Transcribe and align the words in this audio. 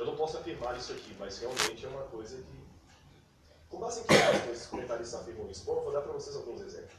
Eu 0.00 0.06
não 0.06 0.16
posso 0.16 0.38
afirmar 0.38 0.78
isso 0.78 0.92
aqui, 0.92 1.14
mas 1.18 1.38
realmente 1.40 1.84
é 1.84 1.88
uma 1.90 2.04
coisa 2.04 2.38
que. 2.38 2.70
Com 3.68 3.78
base 3.78 4.00
em 4.00 4.04
que 4.04 4.50
esses 4.50 4.66
comentaristas 4.66 5.20
afirmam 5.20 5.50
isso? 5.50 5.62
Bom, 5.66 5.76
eu 5.76 5.82
vou 5.82 5.92
dar 5.92 6.00
para 6.00 6.12
vocês 6.12 6.34
alguns 6.34 6.62
exemplos. 6.62 6.96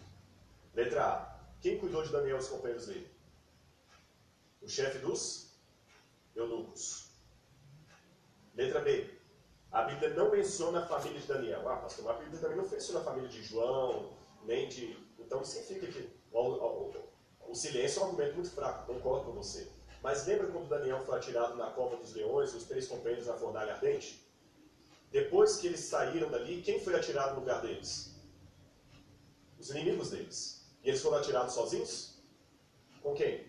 Letra 0.75 1.07
A. 1.07 1.39
Quem 1.59 1.79
cuidou 1.79 2.03
de 2.03 2.11
Daniel 2.11 2.37
e 2.37 2.39
os 2.39 2.47
companheiros 2.47 2.85
dele? 2.85 3.09
O 4.61 4.69
chefe 4.69 4.99
dos 4.99 5.49
eunucos. 6.35 7.09
Letra 8.53 8.81
B. 8.81 9.09
A 9.71 9.81
Bíblia 9.81 10.11
não 10.11 10.29
menciona 10.29 10.83
a 10.83 10.87
família 10.87 11.19
de 11.19 11.25
Daniel. 11.25 11.67
Ah, 11.67 11.77
pastor, 11.77 12.07
a 12.07 12.13
Bíblia 12.19 12.39
também 12.39 12.57
não 12.57 12.69
menciona 12.69 12.99
a 12.99 13.03
família 13.03 13.29
de 13.29 13.41
João, 13.41 14.13
nem 14.43 14.69
de. 14.69 14.95
Então 15.17 15.43
significa 15.43 15.87
que 15.87 16.07
o, 16.31 16.39
o, 16.39 16.93
o 17.47 17.55
silêncio 17.55 17.99
é 17.99 18.03
um 18.03 18.09
argumento 18.09 18.35
muito 18.35 18.51
fraco, 18.51 18.93
concordo 18.93 19.25
com 19.25 19.31
você. 19.31 19.80
Mas 20.01 20.25
lembra 20.25 20.47
quando 20.47 20.67
Daniel 20.67 21.03
foi 21.05 21.17
atirado 21.17 21.55
na 21.55 21.69
cova 21.69 21.95
dos 21.97 22.13
leões, 22.13 22.53
os 22.53 22.63
três 22.63 22.87
companheiros 22.87 23.27
na 23.27 23.35
fornalha 23.35 23.73
ardente? 23.73 24.25
Depois 25.11 25.57
que 25.57 25.67
eles 25.67 25.81
saíram 25.81 26.29
dali, 26.29 26.61
quem 26.61 26.79
foi 26.79 26.95
atirado 26.95 27.35
no 27.35 27.41
lugar 27.41 27.61
deles? 27.61 28.15
Os 29.59 29.69
inimigos 29.69 30.09
deles. 30.09 30.65
E 30.83 30.89
eles 30.89 31.01
foram 31.01 31.17
atirados 31.17 31.53
sozinhos? 31.53 32.15
Com 33.03 33.13
quem? 33.13 33.45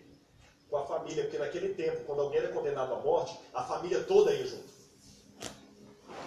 Com 0.69 0.77
a 0.77 0.85
família, 0.85 1.23
porque 1.23 1.37
naquele 1.37 1.73
tempo, 1.73 2.03
quando 2.05 2.21
alguém 2.21 2.39
era 2.39 2.53
condenado 2.53 2.93
à 2.93 2.99
morte, 2.99 3.39
a 3.53 3.63
família 3.63 4.03
toda 4.03 4.33
ia 4.33 4.45
junto. 4.45 4.72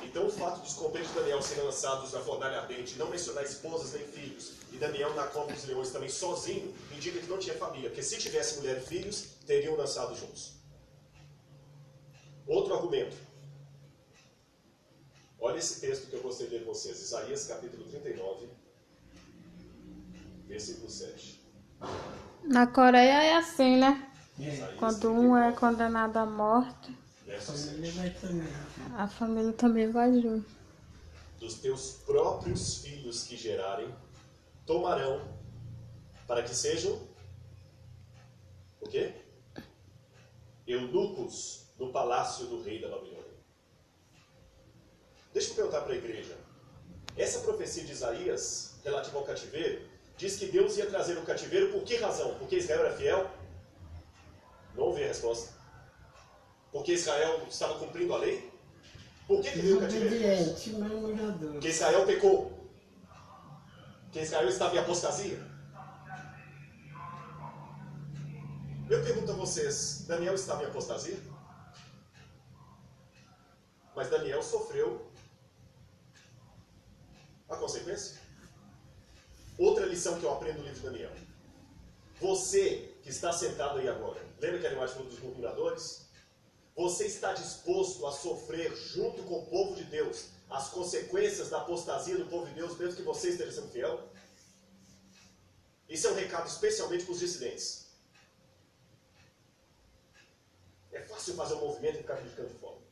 Então 0.07 0.27
o 0.27 0.31
fato 0.31 0.61
de 0.61 0.69
os 0.69 0.75
companheiros 0.75 1.13
de 1.13 1.19
Daniel 1.21 1.43
serem 1.43 1.65
lançados 1.65 2.13
na 2.13 2.21
fornalha 2.21 2.61
ardente, 2.61 2.97
não 2.97 3.11
mencionar 3.11 3.45
esposas 3.45 3.93
nem 3.93 4.07
filhos, 4.07 4.53
e 4.73 4.77
Daniel 4.77 5.13
na 5.15 5.27
cova 5.27 5.53
dos 5.53 5.65
leões 5.65 5.91
também 5.91 6.09
sozinho, 6.09 6.73
indica 6.93 7.19
que 7.19 7.27
não 7.27 7.39
tinha 7.39 7.57
família, 7.57 7.91
porque 7.91 8.03
se 8.03 8.17
tivesse 8.17 8.57
mulher 8.59 8.79
e 8.79 8.81
filhos, 8.81 9.23
teriam 9.47 9.77
lançado 9.77 10.17
juntos. 10.17 10.55
Outro 12.47 12.75
argumento. 12.75 13.17
Olha 15.41 15.59
esse 15.59 15.81
texto 15.81 16.09
que 16.09 16.15
eu 16.15 16.23
gostei 16.23 16.47
de 16.47 16.55
ler 16.55 16.65
com 16.65 16.73
vocês, 16.73 17.01
Isaías 17.01 17.47
capítulo 17.47 17.85
39, 17.85 18.49
versículo 20.47 20.89
7. 20.89 21.45
Na 22.45 22.67
Coreia 22.69 23.25
é 23.25 23.35
assim, 23.35 23.77
né? 23.77 24.11
Quando 24.79 25.11
um 25.11 25.37
é 25.37 25.53
condenado 25.53 26.17
à 26.17 26.27
morte, 26.27 26.97
verso 27.37 27.53
Ele 27.75 27.87
7. 27.87 27.99
vai 27.99 28.11
também. 28.11 28.49
a 28.97 29.07
família 29.09 29.53
também 29.53 29.91
vai 29.91 30.13
junto. 30.21 30.49
Dos 31.39 31.55
teus 31.55 31.93
próprios 32.07 32.79
filhos 32.79 33.25
que 33.25 33.37
gerarem, 33.37 33.95
tomarão, 34.65 35.21
para 36.27 36.43
que 36.43 36.55
sejam 36.55 36.99
o 38.81 38.89
quê? 38.89 39.15
Eunucos 40.67 41.67
no 41.79 41.93
palácio 41.93 42.47
do 42.47 42.63
rei 42.63 42.81
da 42.81 42.89
Babilônia. 42.89 43.25
Deixa 45.33 45.51
eu 45.51 45.55
perguntar 45.57 45.83
para 45.83 45.93
a 45.93 45.97
igreja. 45.97 46.37
Essa 47.17 47.41
profecia 47.41 47.85
de 47.85 47.93
Isaías, 47.93 48.79
relativa 48.83 49.19
ao 49.19 49.25
cativeiro, 49.25 49.87
diz 50.17 50.37
que 50.37 50.47
Deus 50.47 50.77
ia 50.79 50.87
trazer 50.89 51.19
o 51.19 51.23
cativeiro 51.25 51.73
por 51.73 51.83
que 51.83 51.97
razão? 51.97 52.35
Porque 52.39 52.57
Israel 52.57 52.87
era 52.87 52.97
fiel? 52.97 53.31
Não 54.75 54.85
ouvi 54.85 55.05
a 55.05 55.09
resposta. 55.09 55.55
Porque 56.77 56.93
Israel 56.93 57.43
estava 57.49 57.79
cumprindo 57.79 58.13
a 58.13 58.19
lei? 58.19 58.53
Por 59.27 59.41
que, 59.41 59.51
que 59.51 59.61
veio 59.61 59.79
o 59.79 59.81
cativeiro? 59.81 60.55
Porque 61.53 61.69
Israel 61.69 62.05
pecou. 62.05 62.71
Porque 64.03 64.21
Israel 64.21 64.47
estava 64.47 64.77
em 64.77 64.79
apostasia. 64.79 65.43
Eu 68.91 69.03
pergunto 69.03 69.33
a 69.33 69.35
vocês, 69.35 70.05
Daniel 70.07 70.35
estava 70.35 70.65
em 70.65 70.67
apostasia? 70.67 71.19
Mas 73.97 74.11
Daniel 74.11 74.43
sofreu 74.43 75.11
a 77.49 77.57
consequência. 77.57 78.21
Outra 79.57 79.87
lição 79.87 80.21
que 80.21 80.27
eu 80.27 80.33
aprendo 80.35 80.59
no 80.59 80.65
livro 80.65 80.79
de 80.79 80.87
Daniel. 80.87 81.13
Você 82.21 82.95
que 83.03 83.09
está 83.09 83.33
sentado 83.33 83.79
aí 83.79 83.89
agora, 83.89 84.23
lembra 84.39 84.59
que 84.61 84.67
a 84.67 84.73
imagem 84.73 84.95
falou 84.95 85.09
dos 85.11 85.21
murmuradores? 85.21 86.06
Você 86.77 87.07
está 87.07 87.33
disposto 87.33 88.07
a 88.07 88.13
sofrer 88.13 88.77
junto 88.77 89.23
com 89.23 89.39
o 89.39 89.47
povo 89.47 89.75
de 89.75 89.85
Deus 89.85 90.27
as 90.51 90.69
consequências 90.69 91.49
da 91.49 91.63
apostasia 91.63 92.19
do 92.19 92.27
povo 92.27 92.47
de 92.47 92.53
Deus, 92.53 92.77
mesmo 92.77 92.97
que 92.97 93.03
você 93.03 93.31
esteja 93.31 93.53
sendo 93.53 93.73
fiel? 93.73 94.07
Isso 95.89 96.07
é 96.07 96.11
um 96.11 96.15
recado 96.15 96.47
especialmente 96.47 97.05
para 97.05 97.13
os 97.15 97.21
dissidentes. 97.21 97.87
É 100.93 101.01
fácil 101.01 101.35
fazer 101.35 101.55
um 101.55 101.61
movimento 101.61 101.97
e 101.97 102.03
ficar 102.03 102.17
criticando 102.17 102.49
de 102.51 102.59
fora. 102.59 102.86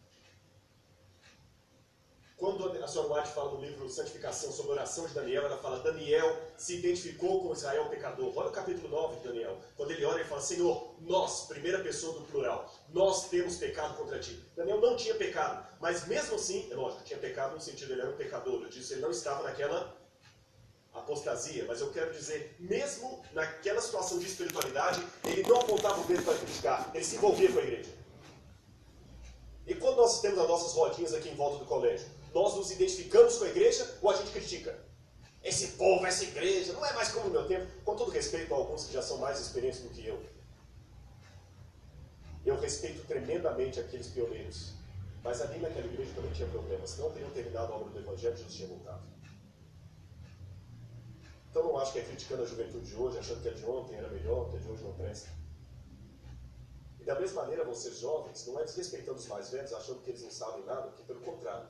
Quando 2.44 2.68
a 2.84 2.86
senhora 2.86 3.14
White 3.14 3.28
fala 3.32 3.52
no 3.52 3.60
livro 3.62 3.88
Santificação 3.88 4.52
sobre 4.52 4.72
a 4.72 4.74
oração 4.74 5.06
de 5.06 5.14
Daniel, 5.14 5.46
ela 5.46 5.56
fala: 5.56 5.78
Daniel 5.78 6.36
se 6.58 6.76
identificou 6.76 7.42
com 7.42 7.54
Israel 7.54 7.88
pecador. 7.88 8.30
Olha 8.36 8.50
o 8.50 8.52
capítulo 8.52 8.86
9 8.86 9.16
de 9.16 9.28
Daniel. 9.28 9.56
Quando 9.74 9.92
ele 9.92 10.04
ora, 10.04 10.20
ele 10.20 10.28
fala: 10.28 10.42
Senhor, 10.42 10.94
nós, 11.00 11.46
primeira 11.46 11.78
pessoa 11.78 12.12
do 12.12 12.26
plural, 12.26 12.70
nós 12.90 13.30
temos 13.30 13.56
pecado 13.56 13.96
contra 13.96 14.18
ti. 14.18 14.38
Daniel 14.54 14.78
não 14.78 14.94
tinha 14.94 15.14
pecado, 15.14 15.66
mas 15.80 16.06
mesmo 16.06 16.34
assim, 16.34 16.68
é 16.70 16.74
lógico, 16.74 17.02
tinha 17.04 17.18
pecado 17.18 17.54
no 17.54 17.60
sentido 17.62 17.86
de 17.86 17.92
ele 17.94 18.02
era 18.02 18.10
um 18.10 18.16
pecador. 18.18 18.60
Eu 18.60 18.68
disse, 18.68 18.92
ele 18.92 19.00
não 19.00 19.10
estava 19.10 19.42
naquela 19.44 19.96
apostasia, 20.92 21.64
mas 21.66 21.80
eu 21.80 21.90
quero 21.92 22.12
dizer, 22.12 22.56
mesmo 22.58 23.24
naquela 23.32 23.80
situação 23.80 24.18
de 24.18 24.26
espiritualidade, 24.26 25.02
ele 25.24 25.44
não 25.44 25.62
apontava 25.62 25.98
o 25.98 26.04
dedo 26.04 26.22
para 26.22 26.36
criticar, 26.36 26.90
ele 26.92 27.04
se 27.04 27.16
envolvia 27.16 27.50
com 27.50 27.58
a 27.58 27.62
igreja. 27.62 27.90
E 29.66 29.74
quando 29.74 29.96
nós 29.96 30.20
temos 30.20 30.38
as 30.38 30.46
nossas 30.46 30.74
rodinhas 30.74 31.14
aqui 31.14 31.30
em 31.30 31.34
volta 31.36 31.56
do 31.56 31.64
colégio, 31.64 32.06
nós 32.34 32.56
nos 32.56 32.70
identificamos 32.72 33.38
com 33.38 33.44
a 33.44 33.48
igreja 33.48 33.98
ou 34.02 34.10
a 34.10 34.16
gente 34.16 34.32
critica? 34.32 34.76
Esse 35.42 35.68
povo, 35.72 36.04
essa 36.04 36.24
igreja, 36.24 36.72
não 36.72 36.84
é 36.84 36.92
mais 36.94 37.12
como 37.12 37.26
no 37.26 37.30
meu 37.30 37.46
tempo. 37.46 37.66
Com 37.84 37.94
todo 37.94 38.10
respeito 38.10 38.52
a 38.52 38.56
alguns 38.56 38.86
que 38.86 38.92
já 38.92 39.02
são 39.02 39.18
mais 39.18 39.38
experientes 39.38 39.80
do 39.80 39.90
que 39.90 40.04
eu. 40.04 40.20
Eu 42.44 42.58
respeito 42.58 43.06
tremendamente 43.06 43.78
aqueles 43.78 44.08
pioneiros. 44.08 44.72
Mas 45.22 45.40
ali 45.40 45.58
naquela 45.60 45.86
igreja 45.86 46.12
também 46.14 46.32
tinha 46.32 46.48
problemas. 46.48 46.98
Não 46.98 47.10
teriam 47.12 47.30
terminado 47.30 47.72
a 47.72 47.76
obra 47.76 47.90
do 47.90 47.98
Evangelho, 47.98 48.36
Jesus 48.36 48.54
tinha 48.54 48.68
voltado. 48.68 49.02
Então 51.50 51.62
não 51.62 51.78
acho 51.78 51.92
que 51.92 52.00
é 52.00 52.02
criticando 52.02 52.42
a 52.42 52.46
juventude 52.46 52.86
de 52.86 52.96
hoje, 52.96 53.18
achando 53.18 53.40
que 53.40 53.48
a 53.48 53.52
de 53.52 53.64
ontem 53.64 53.94
era 53.94 54.08
melhor, 54.08 54.50
que 54.50 54.56
a 54.56 54.58
de 54.58 54.68
hoje 54.68 54.82
não 54.82 54.92
presta. 54.94 55.28
E 56.98 57.04
da 57.04 57.20
mesma 57.20 57.42
maneira, 57.42 57.64
vocês 57.64 57.98
jovens, 57.98 58.46
não 58.46 58.58
é 58.58 58.64
desrespeitando 58.64 59.18
os 59.18 59.26
mais 59.28 59.50
velhos, 59.50 59.72
achando 59.72 60.00
que 60.00 60.10
eles 60.10 60.22
não 60.22 60.30
sabem 60.30 60.64
nada, 60.64 60.90
que 60.90 61.04
pelo 61.04 61.20
contrário. 61.20 61.68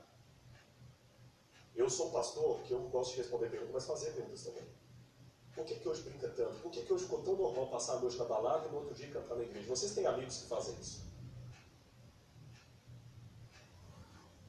Eu 1.75 1.91
sou 1.91 2.09
um 2.09 2.13
pastor 2.13 2.61
que 2.63 2.73
eu 2.73 2.81
gosto 2.89 3.13
de 3.13 3.19
responder 3.19 3.51
perguntas, 3.51 3.75
mas 3.75 3.87
fazer 3.87 4.13
perguntas 4.13 4.45
também. 4.45 4.65
Por 5.55 5.65
que, 5.65 5.75
que 5.75 5.89
hoje 5.89 6.03
brinca 6.03 6.29
tanto? 6.29 6.61
Por 6.61 6.71
que, 6.71 6.83
que 6.83 6.93
hoje 6.93 7.05
ficou 7.05 7.23
tão 7.23 7.37
normal 7.37 7.69
passar 7.69 7.95
a 7.97 8.01
noite 8.01 8.17
na 8.17 8.25
balada 8.25 8.67
e 8.67 8.71
no 8.71 8.79
outro 8.79 8.95
dia 8.95 9.11
cantar 9.11 9.37
na 9.37 9.43
igreja? 9.43 9.69
Vocês 9.69 9.95
têm 9.95 10.07
amigos 10.07 10.39
que 10.39 10.49
fazem 10.49 10.75
isso? 10.81 11.05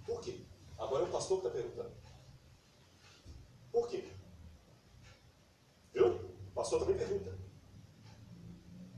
Por 0.06 0.22
quê? 0.22 0.40
Agora 0.78 1.04
é 1.04 1.08
o 1.08 1.12
pastor 1.12 1.42
que 1.42 1.48
está 1.48 1.60
perguntando. 1.60 1.96
Por 3.72 3.88
quê? 3.88 4.08
Viu? 5.94 6.08
O 6.08 6.52
pastor 6.54 6.80
também 6.80 6.98
pergunta. 6.98 7.38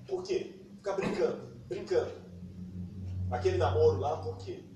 Por 0.06 0.24
quê? 0.24 0.66
Ficar 0.76 0.94
brincando, 0.94 1.56
brincando. 1.68 2.12
Aquele 3.32 3.58
namoro 3.58 4.00
lá, 4.00 4.22
por 4.22 4.38
quê? 4.38 4.67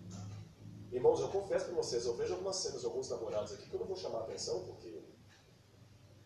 Irmãos, 0.92 1.22
eu 1.22 1.30
confesso 1.30 1.66
para 1.66 1.76
vocês, 1.76 2.06
eu 2.06 2.16
vejo 2.16 2.34
algumas 2.34 2.58
cenas 2.58 2.84
alguns 2.84 3.10
namorados 3.10 3.54
aqui 3.54 3.70
que 3.70 3.74
eu 3.74 3.80
não 3.80 3.88
vou 3.88 3.96
chamar 3.96 4.20
a 4.20 4.24
atenção, 4.24 4.66
porque 4.66 5.02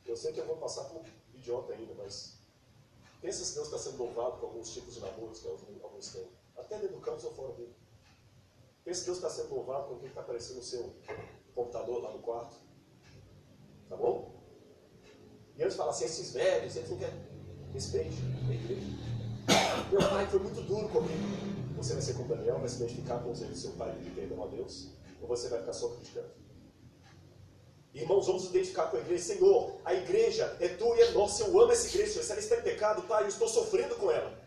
eu 0.06 0.18
sei 0.18 0.34
que 0.34 0.40
eu 0.40 0.46
vou 0.48 0.58
passar 0.58 0.86
por 0.86 1.04
idiota 1.36 1.74
ainda, 1.74 1.94
mas 1.94 2.40
pensa 3.22 3.46
se 3.46 3.54
Deus 3.54 3.68
está 3.68 3.78
sendo 3.78 3.98
louvado 3.98 4.38
com 4.38 4.48
alguns 4.48 4.74
tipos 4.74 4.96
de 4.96 5.02
namoros 5.02 5.40
que 5.40 5.48
alguns 5.48 6.12
têm, 6.12 6.28
até 6.58 6.80
dentro 6.80 6.96
do 6.96 7.02
campo 7.02 7.24
ou 7.26 7.34
fora 7.34 7.54
dele. 7.54 7.76
Pensa 8.84 9.02
se 9.02 9.06
Deus 9.06 9.18
está 9.18 9.30
sendo 9.30 9.54
louvado 9.54 9.88
com 9.88 9.94
o 9.96 10.00
que 10.00 10.08
está 10.08 10.22
aparecendo 10.22 10.58
no 10.58 10.64
seu 10.64 10.96
computador 11.54 12.02
lá 12.02 12.12
no 12.12 12.20
quarto. 12.20 12.56
Tá 13.88 13.96
bom? 13.96 14.34
E 15.58 15.62
antes 15.62 15.74
de 15.74 15.78
falar 15.78 15.92
assim, 15.92 16.06
esses 16.06 16.34
velhos, 16.34 16.76
eles 16.76 16.90
não 16.90 16.98
querem. 16.98 17.36
Respeite 17.72 18.18
a 18.50 18.54
igreja. 18.54 18.88
Meu 19.92 20.10
pai 20.10 20.28
foi 20.28 20.40
muito 20.40 20.62
duro 20.62 20.90
comigo. 20.90 21.65
Você 21.78 21.94
vai 21.94 22.02
ser 22.02 22.14
como 22.14 22.30
Daniel, 22.30 22.60
vai 22.60 22.70
se 22.70 22.78
identificar 22.78 23.20
com 23.20 23.32
os 23.32 23.42
erros 23.42 23.54
do 23.54 23.60
seu 23.60 23.72
pai 23.72 23.92
e 23.92 24.04
pedir 24.04 24.16
perdão 24.16 24.44
a 24.44 24.48
Deus? 24.48 24.90
Ou 25.22 25.28
você 25.28 25.50
vai 25.50 25.60
ficar 25.60 25.74
só 25.74 25.90
criticando? 25.90 26.30
Irmãos, 27.94 28.28
vamos 28.28 28.44
nos 28.44 28.52
identificar 28.52 28.88
com 28.88 28.98
a 28.98 29.00
igreja. 29.00 29.24
Senhor, 29.24 29.78
a 29.86 29.94
igreja 29.94 30.58
é 30.60 30.68
tua 30.68 30.98
e 30.98 31.02
é 31.02 31.12
nossa. 31.12 31.44
Eu 31.44 31.60
amo 31.60 31.72
essa 31.72 31.88
igreja. 31.88 32.22
Se 32.22 32.32
ela 32.32 32.42
está 32.42 32.58
em 32.58 32.62
pecado, 32.62 33.04
Pai, 33.04 33.24
eu 33.24 33.28
estou 33.30 33.48
sofrendo 33.48 33.96
com 33.96 34.12
ela. 34.12 34.38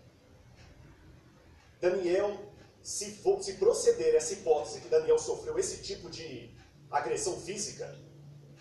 Daniel, 1.80 2.36
se, 2.82 3.12
for, 3.12 3.42
se 3.42 3.54
proceder 3.54 4.14
essa 4.14 4.34
hipótese 4.34 4.80
que 4.80 4.88
Daniel 4.88 5.18
sofreu 5.18 5.58
esse 5.58 5.82
tipo 5.82 6.10
de 6.10 6.54
agressão 6.90 7.40
física, 7.40 7.94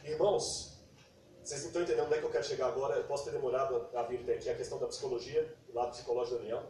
irmãos, 0.06 0.78
vocês 1.44 1.62
não 1.62 1.68
estão 1.68 1.82
entendendo 1.82 2.06
onde 2.06 2.16
é 2.16 2.20
que 2.20 2.26
eu 2.26 2.32
quero 2.32 2.44
chegar 2.46 2.68
agora. 2.68 2.96
Eu 2.96 3.06
posso 3.06 3.26
ter 3.26 3.32
demorado 3.32 3.88
a 3.94 4.04
vir 4.04 4.22
até 4.22 4.36
aqui 4.36 4.50
a 4.50 4.56
questão 4.56 4.78
da 4.80 4.88
psicologia, 4.88 5.54
do 5.68 5.74
lado 5.74 5.92
psicológico 5.92 6.38
de 6.38 6.44
Daniel. 6.44 6.64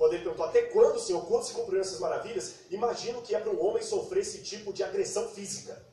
Quando 0.00 0.14
ele 0.14 0.22
perguntou 0.22 0.46
até 0.46 0.62
quando, 0.62 0.98
Senhor, 0.98 1.26
quando 1.26 1.44
se 1.44 1.52
cumpriram 1.52 1.82
essas 1.82 2.00
maravilhas, 2.00 2.60
imagino 2.70 3.20
que 3.20 3.34
é 3.34 3.38
para 3.38 3.50
um 3.50 3.62
homem 3.62 3.82
sofrer 3.82 4.22
esse 4.22 4.42
tipo 4.42 4.72
de 4.72 4.82
agressão 4.82 5.28
física. 5.28 5.84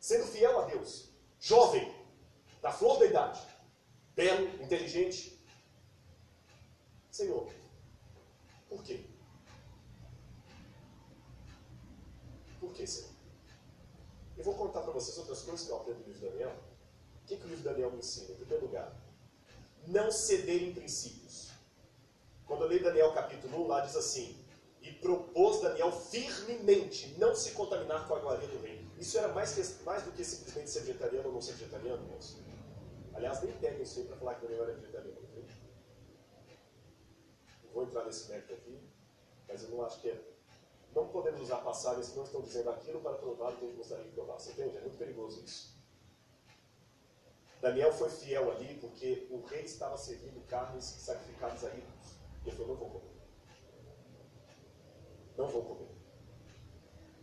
Sendo 0.00 0.26
fiel 0.26 0.58
a 0.58 0.64
Deus, 0.64 1.08
jovem, 1.38 1.94
da 2.60 2.72
flor 2.72 2.98
da 2.98 3.06
idade, 3.06 3.40
belo, 4.16 4.48
inteligente. 4.60 5.40
Senhor, 7.08 7.48
por 8.68 8.82
quê? 8.82 9.04
Por 12.58 12.72
que, 12.72 12.84
Senhor? 12.84 13.10
Eu 14.36 14.42
vou 14.42 14.54
contar 14.54 14.80
para 14.80 14.92
vocês 14.92 15.16
outras 15.18 15.42
coisas 15.42 15.64
que 15.64 15.70
eu 15.70 15.76
aprendo 15.76 16.00
no 16.00 16.06
livro 16.06 16.20
de 16.20 16.26
Daniel. 16.30 16.56
O 17.22 17.26
que, 17.28 17.36
que 17.36 17.44
o 17.44 17.48
livro 17.48 17.62
de 17.62 17.68
Daniel 17.68 17.92
me 17.92 17.98
ensina? 17.98 18.32
Em 18.32 18.34
primeiro 18.38 18.66
lugar, 18.66 18.92
não 19.86 20.10
ceder 20.10 20.64
em 20.64 20.74
princípios. 20.74 21.47
Quando 22.48 22.62
eu 22.62 22.68
leio 22.68 22.82
Daniel 22.82 23.12
capítulo 23.12 23.64
1, 23.64 23.66
lá 23.68 23.80
diz 23.80 23.94
assim: 23.94 24.36
E 24.82 24.90
propôs 24.94 25.60
Daniel 25.60 25.92
firmemente 25.92 27.14
não 27.18 27.34
se 27.34 27.52
contaminar 27.52 28.08
com 28.08 28.14
a 28.16 28.18
glória 28.18 28.48
do 28.48 28.58
rei. 28.60 28.88
Isso 28.98 29.16
era 29.18 29.28
mais, 29.28 29.54
que, 29.54 29.84
mais 29.84 30.02
do 30.02 30.10
que 30.10 30.24
simplesmente 30.24 30.70
ser 30.70 30.80
vegetariano 30.80 31.28
ou 31.28 31.34
não 31.34 31.40
ser 31.40 31.52
vegetariano, 31.52 32.02
irmãos. 32.02 32.38
Aliás, 33.14 33.42
nem 33.42 33.52
peguem 33.58 33.82
isso 33.82 34.00
aí 34.00 34.06
para 34.06 34.16
falar 34.16 34.34
que 34.36 34.46
Daniel 34.46 34.64
era 34.64 34.72
vegetariano. 34.72 35.18
Não 37.64 37.70
vou 37.72 37.84
entrar 37.84 38.04
nesse 38.06 38.28
mérito 38.28 38.54
aqui, 38.54 38.80
mas 39.46 39.62
eu 39.62 39.68
não 39.68 39.84
acho 39.84 40.00
que 40.00 40.08
é 40.08 40.20
não 40.94 41.06
podemos 41.08 41.42
usar 41.42 41.58
passagens 41.58 42.08
que 42.08 42.16
não 42.16 42.24
estão 42.24 42.40
dizendo 42.40 42.70
aquilo 42.70 43.00
para 43.00 43.14
provar 43.16 43.52
o 43.52 43.56
que 43.56 43.64
a 43.64 43.68
gente 43.68 43.76
gostaria 43.76 44.10
provar. 44.12 44.36
Entende? 44.36 44.76
É 44.76 44.80
muito 44.80 44.96
perigoso 44.96 45.44
isso. 45.44 45.78
Daniel 47.60 47.92
foi 47.92 48.08
fiel 48.08 48.50
ali 48.50 48.74
porque 48.80 49.26
o 49.30 49.42
rei 49.42 49.62
estava 49.62 49.96
servindo 49.96 50.44
carnes 50.46 50.84
sacrificadas 50.84 51.64
a 51.64 51.68
ídolos. 51.68 52.17
Ele 52.48 52.56
falou: 52.56 52.68
não 52.68 52.76
vou 52.76 52.88
comer. 52.88 53.12
Não 55.36 55.46
vou 55.48 55.62
comer. 55.62 55.88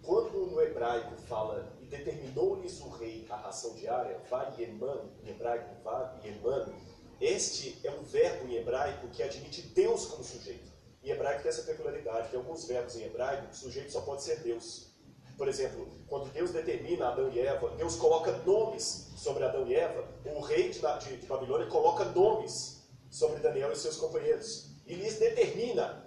Quando 0.04 0.46
no 0.52 0.62
hebraico 0.62 1.16
fala 1.24 1.76
e 1.82 1.88
determinou-lhes 1.88 2.80
o 2.82 2.90
rei 2.90 3.26
a 3.30 3.36
ração 3.36 3.74
diária, 3.74 4.20
varieman, 4.30 5.12
em 5.24 5.30
hebraico, 5.30 5.82
varieman, 5.84 6.72
este 7.20 7.80
é 7.84 7.92
um 7.92 8.04
verbo 8.04 8.48
em 8.48 8.56
hebraico 8.56 9.08
que 9.08 9.24
admite 9.24 9.64
Deus 9.64 10.06
como 10.06 10.24
sujeito. 10.24 10.72
Em 11.04 11.10
hebraico 11.10 11.42
tem 11.42 11.50
essa 11.50 11.64
peculiaridade, 11.64 12.30
tem 12.30 12.40
alguns 12.40 12.66
verbos 12.66 12.96
em 12.96 13.04
hebraico 13.04 13.48
que 13.48 13.54
o 13.54 13.58
sujeito 13.58 13.92
só 13.92 14.02
pode 14.02 14.22
ser 14.22 14.42
Deus. 14.42 14.94
Por 15.38 15.48
exemplo, 15.48 15.88
quando 16.08 16.32
Deus 16.32 16.52
determina 16.52 17.10
Adão 17.10 17.32
e 17.32 17.40
Eva, 17.40 17.70
Deus 17.72 17.96
coloca 17.96 18.32
nomes 18.46 19.12
sobre 19.18 19.44
Adão 19.44 19.68
e 19.68 19.76
Eva. 19.76 20.08
O 20.24 20.40
rei 20.40 20.70
de, 20.70 20.80
de, 20.80 21.18
de 21.18 21.26
Babilônia 21.26 21.68
coloca 21.68 22.06
nomes 22.06 22.88
sobre 23.10 23.40
Daniel 23.40 23.72
e 23.72 23.76
seus 23.76 23.98
companheiros. 23.98 24.65
E 24.86 24.96
lhes 24.96 25.18
determina, 25.18 26.06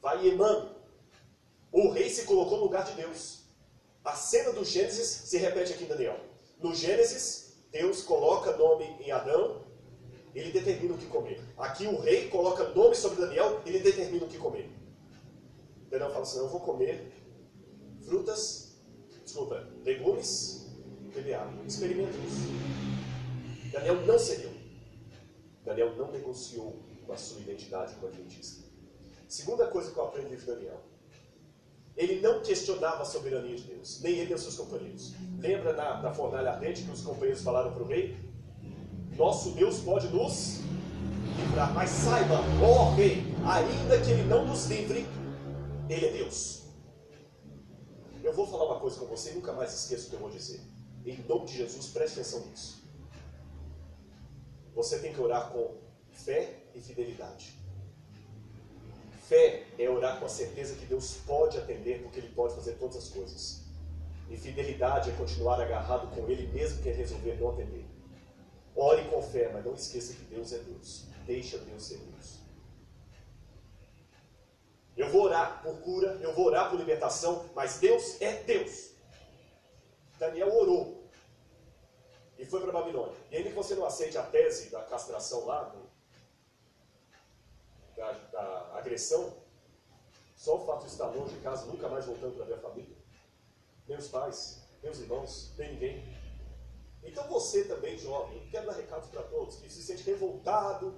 vai 0.00 0.26
Eman. 0.26 0.74
O 1.70 1.90
rei 1.90 2.10
se 2.10 2.24
colocou 2.24 2.58
no 2.58 2.64
lugar 2.64 2.84
de 2.84 2.92
Deus. 2.92 3.44
A 4.04 4.14
cena 4.14 4.52
do 4.52 4.64
Gênesis 4.64 5.06
se 5.06 5.38
repete 5.38 5.72
aqui 5.72 5.84
em 5.84 5.88
Daniel. 5.88 6.18
No 6.58 6.74
Gênesis, 6.74 7.54
Deus 7.70 8.02
coloca 8.02 8.56
nome 8.56 8.84
em 9.00 9.10
Adão 9.10 9.62
ele 10.34 10.50
determina 10.50 10.94
o 10.94 10.98
que 10.98 11.06
comer. 11.06 11.40
Aqui 11.58 11.86
o 11.86 11.98
rei 12.00 12.28
coloca 12.28 12.68
nome 12.70 12.94
sobre 12.94 13.20
Daniel, 13.20 13.60
ele 13.66 13.80
determina 13.80 14.24
o 14.24 14.28
que 14.28 14.38
comer. 14.38 14.70
Daniel 15.90 16.10
fala 16.10 16.22
assim: 16.22 16.38
Eu 16.38 16.48
vou 16.48 16.60
comer 16.60 17.12
frutas, 18.00 18.80
desculpa, 19.22 19.68
legumes, 19.84 20.68
beber 21.14 21.34
água. 21.34 21.62
Experimenta 21.66 22.16
isso. 22.26 23.70
Daniel 23.70 24.06
não 24.06 24.18
cedeu. 24.18 24.50
Daniel 25.64 25.94
não 25.96 26.10
negociou 26.10 26.82
com 27.06 27.12
a 27.12 27.16
sua 27.16 27.40
identidade 27.40 27.94
como 27.94 28.08
adventista. 28.08 28.64
Segunda 29.28 29.66
coisa 29.68 29.90
que 29.90 29.98
eu 29.98 30.04
aprendi 30.04 30.36
de 30.36 30.44
Daniel. 30.44 30.80
Ele 31.96 32.20
não 32.20 32.40
questionava 32.40 33.02
a 33.02 33.04
soberania 33.04 33.56
de 33.56 33.64
Deus, 33.64 34.00
nem 34.00 34.14
ele 34.14 34.28
nem 34.30 34.38
seus 34.38 34.56
companheiros. 34.56 35.12
Lembra 35.38 35.72
na, 35.74 36.02
na 36.02 36.12
fornalha 36.12 36.52
ardente 36.52 36.82
que 36.82 36.90
os 36.90 37.02
companheiros 37.02 37.42
falaram 37.42 37.72
para 37.72 37.82
o 37.82 37.86
rei? 37.86 38.16
Nosso 39.16 39.52
Deus 39.52 39.80
pode 39.80 40.08
nos 40.08 40.60
livrar. 41.36 41.72
Mas 41.74 41.90
saiba, 41.90 42.40
ó 42.62 42.94
rei, 42.94 43.22
ainda 43.44 44.00
que 44.00 44.10
ele 44.10 44.24
não 44.24 44.46
nos 44.46 44.66
livre, 44.66 45.06
ele 45.88 46.06
é 46.06 46.12
Deus. 46.12 46.62
Eu 48.22 48.32
vou 48.32 48.46
falar 48.46 48.66
uma 48.66 48.80
coisa 48.80 48.98
com 48.98 49.06
você 49.06 49.32
e 49.32 49.34
nunca 49.34 49.52
mais 49.52 49.74
esqueça 49.74 50.06
o 50.06 50.10
que 50.10 50.16
eu 50.16 50.20
vou 50.20 50.30
dizer. 50.30 50.60
Em 51.04 51.22
nome 51.24 51.46
de 51.46 51.56
Jesus, 51.56 51.88
preste 51.88 52.20
atenção 52.20 52.46
nisso. 52.46 52.82
Você 54.74 54.98
tem 55.00 55.12
que 55.12 55.20
orar 55.20 55.50
com 55.50 55.81
fé 56.12 56.54
e 56.74 56.80
fidelidade. 56.80 57.54
Fé 59.28 59.66
é 59.78 59.88
orar 59.88 60.18
com 60.18 60.26
a 60.26 60.28
certeza 60.28 60.74
que 60.74 60.86
Deus 60.86 61.16
pode 61.26 61.58
atender, 61.58 62.02
porque 62.02 62.18
Ele 62.20 62.28
pode 62.28 62.54
fazer 62.54 62.72
todas 62.74 62.96
as 62.96 63.08
coisas. 63.08 63.62
E 64.28 64.36
fidelidade 64.36 65.10
é 65.10 65.14
continuar 65.14 65.60
agarrado 65.60 66.14
com 66.14 66.28
Ele, 66.28 66.46
mesmo 66.48 66.82
que 66.82 66.88
Ele 66.88 66.98
resolver 66.98 67.34
não 67.40 67.50
atender. 67.50 67.84
Ore 68.74 69.04
com 69.08 69.22
fé, 69.22 69.50
mas 69.52 69.64
não 69.64 69.74
esqueça 69.74 70.14
que 70.14 70.24
Deus 70.24 70.52
é 70.52 70.58
Deus. 70.58 71.04
Deixa 71.26 71.58
Deus 71.58 71.82
ser 71.82 71.98
Deus. 71.98 72.40
Eu 74.96 75.08
vou 75.10 75.22
orar 75.22 75.62
por 75.62 75.78
cura, 75.80 76.18
eu 76.20 76.34
vou 76.34 76.46
orar 76.46 76.70
por 76.70 76.78
libertação, 76.78 77.48
mas 77.54 77.78
Deus 77.78 78.20
é 78.20 78.42
Deus. 78.42 78.90
Daniel 80.18 80.54
orou 80.54 81.02
e 82.38 82.44
foi 82.44 82.60
para 82.60 82.72
Babilônia. 82.72 83.14
E 83.30 83.36
ainda 83.36 83.48
que 83.48 83.54
você 83.54 83.74
não 83.74 83.86
aceite 83.86 84.18
a 84.18 84.22
tese 84.22 84.70
da 84.70 84.82
castração 84.82 85.46
lá, 85.46 85.74
da, 87.96 88.12
da 88.12 88.78
agressão, 88.78 89.34
só 90.36 90.56
o 90.56 90.66
fato 90.66 90.86
de 90.86 90.92
estar 90.92 91.06
longe 91.06 91.34
de 91.34 91.40
casa, 91.40 91.66
nunca 91.66 91.88
mais 91.88 92.06
voltando 92.06 92.36
para 92.36 92.46
ver 92.46 92.54
a 92.54 92.58
família, 92.58 92.96
os 93.88 94.08
pais, 94.08 94.62
os 94.82 95.00
irmãos, 95.00 95.52
nem 95.58 95.72
ninguém, 95.72 96.02
então 97.02 97.26
você 97.28 97.64
também, 97.64 97.98
jovem, 97.98 98.46
quero 98.50 98.66
dar 98.66 98.74
recados 98.74 99.08
para 99.08 99.22
todos, 99.22 99.56
que 99.56 99.68
se 99.68 99.82
sente 99.82 100.04
revoltado, 100.04 100.94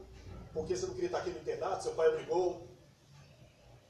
porque 0.53 0.77
você 0.77 0.87
não 0.87 0.95
queria 0.95 1.09
estar 1.09 1.19
aqui 1.19 1.31
no 1.31 1.39
internato, 1.39 1.83
seu 1.83 1.95
pai 1.95 2.09
obrigou. 2.09 2.69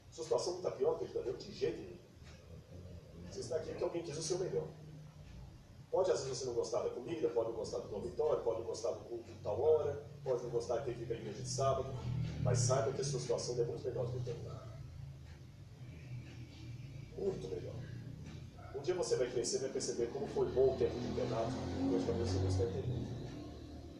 Sua 0.09 0.23
situação 0.23 0.53
não 0.53 0.59
está 0.59 0.71
pior 0.71 0.97
que 0.97 1.03
ele 1.03 1.19
está 1.19 1.31
de 1.31 1.51
jeito 1.51 1.77
nenhum. 1.77 1.97
Você 3.29 3.41
está 3.41 3.57
aqui 3.57 3.67
porque 3.67 3.83
alguém 3.83 4.01
quis 4.01 4.17
o 4.17 4.23
seu 4.23 4.39
melhor. 4.39 4.67
Pode 5.91 6.09
às 6.09 6.23
vezes 6.23 6.39
você 6.39 6.45
não 6.45 6.53
gostar 6.53 6.83
da 6.83 6.89
comida, 6.89 7.29
pode 7.29 7.49
não 7.49 7.55
gostar 7.55 7.79
do 7.79 7.89
dormitório, 7.89 8.43
pode 8.43 8.59
não 8.59 8.65
gostar 8.65 8.91
do 8.91 9.03
culto 9.05 9.31
de 9.31 9.39
tal 9.39 9.61
hora, 9.61 10.05
pode 10.23 10.43
não 10.43 10.49
gostar 10.49 10.77
de 10.77 10.85
ter 10.85 10.95
que 10.95 11.03
ir 11.03 11.05
para 11.05 11.15
a 11.17 11.19
igreja 11.19 11.41
de 11.41 11.49
sábado, 11.49 11.93
mas 12.45 12.59
saiba 12.59 12.93
que 12.93 13.01
a 13.01 13.03
sua 13.03 13.19
situação 13.19 13.59
é 13.59 13.65
muito 13.65 13.83
melhor 13.83 14.05
do 14.05 14.21
que 14.21 14.31
o 17.17 17.21
Muito 17.21 17.47
melhor 17.49 17.75
dia 18.85 18.93
você 18.93 19.15
vai 19.15 19.29
crescer 19.31 19.57
e 19.57 19.61
vai 19.61 19.69
perceber 19.71 20.07
como 20.13 20.27
foi 20.27 20.47
bom 20.51 20.75
o 20.75 20.77
tempo 20.77 20.97
de 20.99 21.07
internato. 21.07 21.51
Deus 21.89 22.05
talvez 22.05 22.29
você 22.29 22.39
não 22.39 22.47
está 22.47 22.63
entendendo. 22.65 23.07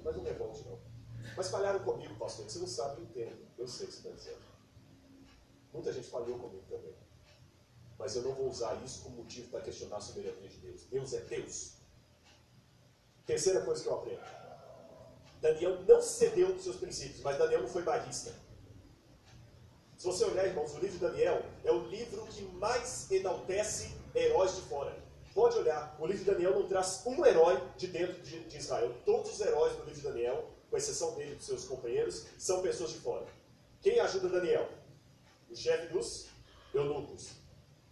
Mas 0.04 0.16
não 0.16 0.24
revolte, 0.24 0.64
não. 0.68 0.80
Mas 1.36 1.50
falharam 1.50 1.80
comigo, 1.80 2.14
pastor. 2.16 2.48
Você 2.48 2.60
não 2.60 2.68
sabe, 2.68 3.02
eu 3.02 3.06
entendo. 3.06 3.48
Eu 3.58 3.68
sei 3.68 3.88
o 3.88 3.90
que 3.90 3.96
você 3.96 4.08
está 4.08 4.16
dizendo. 4.16 4.46
Muita 5.74 5.92
gente 5.92 6.08
falhou 6.08 6.38
comigo 6.38 6.64
também. 6.70 6.94
Mas 7.98 8.16
eu 8.16 8.22
não 8.22 8.34
vou 8.34 8.48
usar 8.48 8.76
isso 8.86 9.02
como 9.02 9.18
motivo 9.18 9.50
para 9.50 9.62
questionar 9.62 9.98
a 9.98 10.02
soberania 10.02 10.48
de 10.48 10.58
Deus. 10.58 10.84
Deus 10.84 11.14
é 11.14 11.22
Deus. 11.22 11.78
Terceira 13.26 13.62
coisa 13.62 13.82
que 13.82 13.90
eu 13.90 13.96
aprendo. 13.96 14.45
Daniel 15.46 15.78
não 15.88 16.02
cedeu 16.02 16.52
dos 16.54 16.64
seus 16.64 16.78
princípios, 16.78 17.22
mas 17.22 17.38
Daniel 17.38 17.62
não 17.62 17.68
foi 17.68 17.84
barrista. 17.84 18.34
Se 19.96 20.04
você 20.04 20.26
olhar, 20.26 20.48
irmãos, 20.48 20.74
o 20.74 20.80
livro 20.80 20.98
de 20.98 21.06
Daniel 21.06 21.40
é 21.64 21.72
o 21.72 21.86
livro 21.86 22.26
que 22.26 22.42
mais 22.56 23.12
enaltece 23.12 23.96
heróis 24.16 24.56
de 24.56 24.62
fora. 24.62 24.98
Pode 25.36 25.56
olhar, 25.58 25.96
o 26.00 26.08
livro 26.08 26.24
de 26.24 26.32
Daniel 26.32 26.60
não 26.60 26.68
traz 26.68 27.04
um 27.06 27.24
herói 27.24 27.62
de 27.78 27.88
dentro 27.88 28.20
de, 28.24 28.40
de 28.46 28.58
Israel. 28.58 28.92
Todos 29.06 29.34
os 29.34 29.40
heróis 29.40 29.74
do 29.74 29.84
livro 29.84 30.02
de 30.02 30.08
Daniel, 30.08 30.50
com 30.72 30.78
exceção 30.78 31.14
dele 31.14 31.34
e 31.34 31.36
dos 31.36 31.46
seus 31.46 31.66
companheiros, 31.66 32.26
são 32.40 32.64
pessoas 32.64 32.90
de 32.92 32.98
fora. 32.98 33.28
Quem 33.82 34.00
ajuda 34.00 34.30
Daniel? 34.30 34.68
O 35.48 35.56
chefe 35.56 35.94
dos 35.94 36.26
eunucos. 36.74 37.30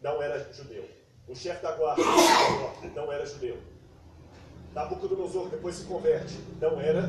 Não 0.01 0.23
era 0.23 0.51
judeu. 0.51 0.89
O 1.27 1.35
chefe 1.35 1.61
da 1.61 1.73
guarda 1.73 2.01
não 2.95 3.11
era 3.11 3.25
judeu. 3.27 3.61
Nabucodonosor 4.73 5.49
depois 5.49 5.75
se 5.75 5.85
converte. 5.85 6.35
Não 6.59 6.81
era 6.81 7.03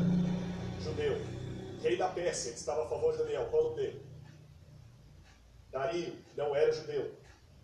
judeu. 0.84 1.16
Rei 1.82 1.96
da 1.96 2.08
Pérsia, 2.08 2.52
que 2.52 2.58
estava 2.58 2.84
a 2.84 2.88
favor 2.88 3.12
de 3.12 3.18
Daniel. 3.18 3.48
Qual 3.50 3.62
o 3.62 3.70
nome 3.70 3.76
dele? 3.76 4.06
Dario, 5.70 6.16
não 6.36 6.54
era 6.54 6.72
judeu. 6.72 7.14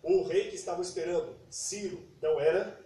O 0.03 0.23
rei 0.23 0.49
que 0.49 0.55
estavam 0.55 0.81
esperando, 0.81 1.35
Ciro, 1.49 2.03
não 2.21 2.39
era 2.39 2.79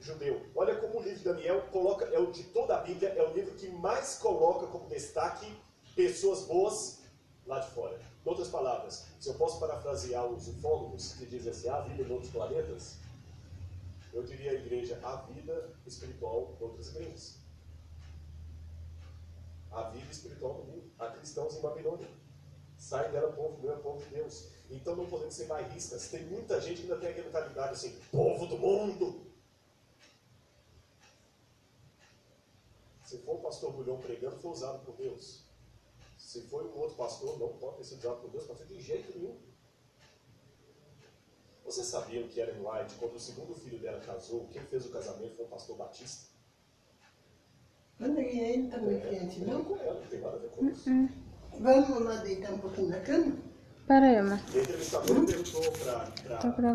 judeu. 0.00 0.46
Olha 0.54 0.74
como 0.76 0.98
o 0.98 1.02
livro 1.02 1.18
de 1.18 1.24
Daniel 1.24 1.62
coloca, 1.70 2.06
é 2.06 2.18
o 2.18 2.32
de 2.32 2.44
toda 2.44 2.76
a 2.76 2.80
Bíblia, 2.80 3.10
é 3.10 3.22
o 3.22 3.34
livro 3.34 3.54
que 3.54 3.68
mais 3.68 4.16
coloca 4.16 4.66
como 4.66 4.88
destaque 4.88 5.46
pessoas 5.94 6.46
boas 6.46 7.00
lá 7.46 7.58
de 7.58 7.70
fora. 7.72 8.00
Em 8.24 8.28
outras 8.28 8.48
palavras, 8.48 9.06
se 9.18 9.28
eu 9.28 9.34
posso 9.34 9.60
parafrasear 9.60 10.26
os 10.26 10.48
ufólogos 10.48 11.12
que 11.12 11.26
dizem 11.26 11.50
assim, 11.50 11.68
há 11.68 11.80
vida 11.80 12.02
em 12.02 12.10
outros 12.10 12.32
planetas, 12.32 12.96
eu 14.12 14.22
diria 14.22 14.52
a 14.52 14.54
igreja, 14.54 14.98
há 15.02 15.16
vida 15.16 15.70
espiritual 15.86 16.56
em 16.58 16.64
outras 16.64 16.88
igrejas. 16.88 17.39
Há 19.70 19.90
vida 19.90 20.10
espiritual 20.10 20.54
no 20.54 20.64
mundo. 20.64 20.90
Há 20.98 21.08
cristãos 21.10 21.56
em 21.56 21.60
Babilônia. 21.60 22.08
Sai 22.76 23.10
dela, 23.12 23.32
povo 23.32 23.60
meu, 23.60 23.76
povo 23.78 24.02
de 24.02 24.14
Deus. 24.14 24.48
Então 24.70 24.96
não 24.96 25.06
podemos 25.06 25.34
ser 25.34 25.46
bairristas. 25.46 26.08
Tem 26.08 26.24
muita 26.24 26.60
gente 26.60 26.82
que 26.82 26.82
ainda 26.82 26.98
tem 26.98 27.10
aquela 27.10 27.26
mentalidade 27.26 27.72
assim, 27.74 28.00
povo 28.10 28.46
do 28.46 28.58
mundo. 28.58 29.30
Se 33.04 33.18
for 33.18 33.36
o 33.36 33.42
pastor 33.42 33.72
Bulhão 33.72 33.98
pregando, 33.98 34.38
foi 34.38 34.50
usado 34.52 34.84
por 34.84 34.94
Deus. 34.96 35.42
Se 36.16 36.42
foi 36.42 36.64
um 36.64 36.78
outro 36.78 36.96
pastor, 36.96 37.38
não 37.38 37.48
pode 37.58 37.78
ter 37.78 37.84
sido 37.84 37.98
usado 37.98 38.20
por 38.20 38.30
Deus, 38.30 38.46
pastor, 38.46 38.66
de 38.66 38.80
jeito 38.80 39.18
nenhum. 39.18 39.36
Você 41.64 41.84
sabia 41.84 42.26
que 42.26 42.40
Ellen 42.40 42.64
White, 42.64 42.94
quando 43.00 43.16
o 43.16 43.20
segundo 43.20 43.54
filho 43.54 43.78
dela 43.78 44.00
casou, 44.00 44.48
quem 44.48 44.62
fez 44.62 44.86
o 44.86 44.90
casamento 44.90 45.36
foi 45.36 45.44
o 45.44 45.48
pastor 45.48 45.76
Batista? 45.76 46.29
Entra 48.02 48.80
muito 48.80 49.08
quente, 49.08 49.40
não? 49.44 49.62
com 49.62 49.76
ela, 49.76 49.94
não 49.94 50.08
tem 50.08 50.20
nada 50.20 50.36
a 50.36 50.38
ver 50.38 50.48
com 50.48 50.66
isso. 50.68 50.90
Vamos 51.60 52.02
lá 52.02 52.16
deitar 52.16 52.54
um 52.54 52.58
pouquinho 52.58 52.88
na 52.88 53.00
cama? 53.00 53.32
Pera 53.86 54.06
aí. 54.06 54.16
E 54.16 54.66
Tô 56.38 56.52
gravando. 56.52 56.62